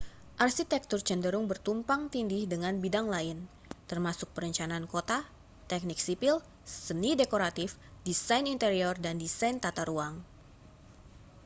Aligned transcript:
arsitektur 0.45 0.97
cenderung 1.07 1.45
bertumpang-tindih 1.51 2.43
dengan 2.53 2.73
bidang 2.83 3.05
lain 3.15 3.37
termasuk 3.89 4.27
perencanaan 4.35 4.85
kota 4.93 5.19
teknik 5.69 5.99
sipil 6.05 6.35
seni 6.85 7.11
dekoratif 7.21 7.69
desain 8.07 8.45
interior 8.55 8.95
dan 9.05 9.15
desain 9.23 9.55
tata 9.63 9.83
ruang 9.89 10.15